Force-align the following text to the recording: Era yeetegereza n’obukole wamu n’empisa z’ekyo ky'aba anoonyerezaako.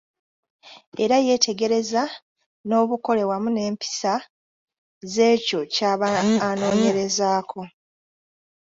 Era 1.03 1.15
yeetegereza 1.25 2.03
n’obukole 2.67 3.23
wamu 3.29 3.49
n’empisa 3.51 4.13
z’ekyo 5.11 5.59
ky'aba 5.73 6.07
anoonyerezaako. 6.49 7.61